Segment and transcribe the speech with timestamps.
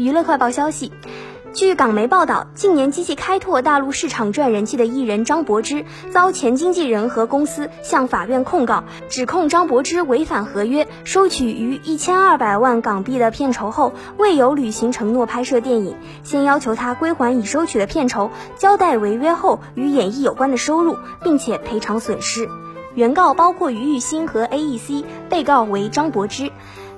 [0.00, 0.90] 娱乐快报消息。
[1.52, 22.48] 据港媒报道，近年积极开拓大陆市场赚人气的艺人张柏芝，遭前经纪人和公司向法院控告，指控张柏芝违反合约，收取逾一千二百万港币的片酬后，未有履行承诺拍摄电影，先要求他归还已收取的片酬，交代违约后与演艺有关的收入，并且赔偿损失。
[22.94, 26.50] 原告包括于玉兴和 A.E.C，被告为张柏芝。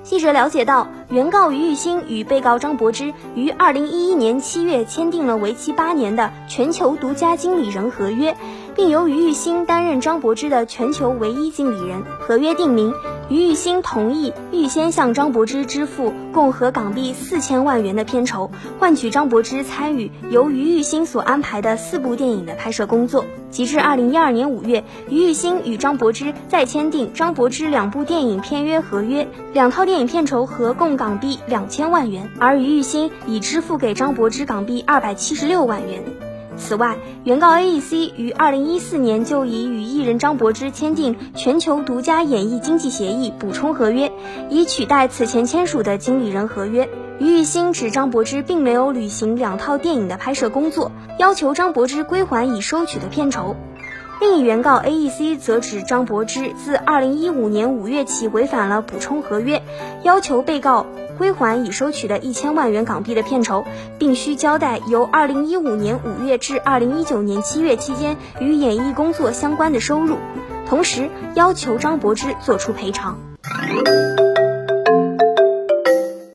[0.03, 8.35] 记者了解到，原告于玉兴与被告张柏芝于二零一一年七月签订了为期八年的全球独家经理人合约，
[8.75, 12.03] 并由于玉兴担任张柏芝的全球唯一经理人。
[12.19, 12.93] 合约定明，
[13.29, 23.25] 于玉兴同意预先向张柏芝支付共合港币四千万元的片酬，换取张柏芝参与由于玉兴所安排的四部电影的拍摄工作。
[23.49, 36.03] 截至二零一二年五月，于玉兴与张柏芝再签订张柏芝两部电影片约合约，两套电影片酬合共港币两千万元，而于玉兴已支付给张柏芝港币二百七十六万元。
[36.55, 44.11] 此外，原告 A.E.C 于二零一四年就已与艺人张柏芝签订全球独家演艺经济协议补充合约，
[44.49, 46.89] 以取代此前签署的经理人合约。
[47.19, 53.55] 于玉兴指张柏芝并没有履行两套电影的拍摄工作，要求张柏芝归还已收取的片酬。
[54.21, 59.61] 另一原告 A.E.C 则指张柏芝自2015年5月起违反了补充合约，
[60.03, 60.85] 要求被告
[61.17, 63.65] 归还已收取的一千万元港币的片酬，
[63.99, 70.17] 并需交代由二零一五年五月至二零一九年七月期间与演艺工作相关的收入，
[70.67, 73.17] 同时要求张柏芝作出赔偿。